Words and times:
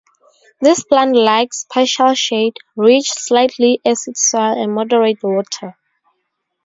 This 0.59 0.83
plant 0.83 1.15
likes 1.15 1.67
partial 1.71 2.15
shade, 2.15 2.55
rich, 2.75 3.07
slightly 3.11 3.81
acid 3.85 4.17
soil 4.17 4.59
and 4.59 4.73
moderate 4.73 5.21
water. 5.21 5.77